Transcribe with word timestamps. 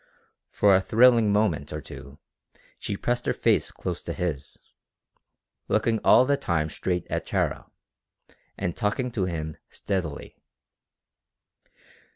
For 0.49 0.73
a 0.73 0.81
thrilling 0.81 1.31
moment 1.31 1.71
or 1.71 1.79
two 1.79 2.17
she 2.79 2.97
pressed 2.97 3.27
her 3.27 3.35
face 3.35 3.69
close 3.69 4.01
to 4.01 4.13
his, 4.13 4.57
looking 5.67 5.99
all 6.03 6.25
the 6.25 6.37
time 6.37 6.71
straight 6.71 7.05
at 7.07 7.27
Tara, 7.27 7.69
and 8.57 8.75
talking 8.75 9.11
to 9.11 9.25
him 9.25 9.57
steadily. 9.69 10.35